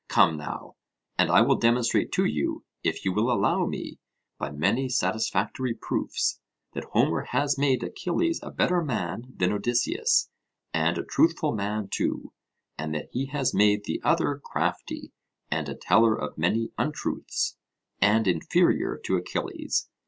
Come 0.07 0.35
now, 0.37 0.77
and 1.19 1.29
I 1.29 1.41
will 1.41 1.57
demonstrate 1.57 2.11
to 2.13 2.25
you, 2.25 2.63
if 2.81 3.05
you 3.05 3.13
will 3.13 3.31
allow 3.31 3.67
me, 3.67 3.99
by 4.39 4.49
many 4.49 4.89
satisfactory 4.89 5.75
proofs, 5.75 6.39
that 6.73 6.85
Homer 6.85 7.25
has 7.25 7.55
made 7.59 7.83
Achilles 7.83 8.39
a 8.41 8.49
better 8.49 8.83
man 8.83 9.31
than 9.37 9.53
Odysseus, 9.53 10.31
and 10.73 10.97
a 10.97 11.03
truthful 11.05 11.53
man 11.53 11.87
too; 11.87 12.33
and 12.79 12.95
that 12.95 13.09
he 13.11 13.27
has 13.27 13.53
made 13.53 13.83
the 13.83 14.01
other 14.03 14.39
crafty, 14.43 15.11
and 15.51 15.69
a 15.69 15.75
teller 15.75 16.15
of 16.15 16.35
many 16.35 16.71
untruths, 16.79 17.57
and 18.01 18.27
inferior 18.27 18.99
to 19.05 19.17
Achilles. 19.17 19.87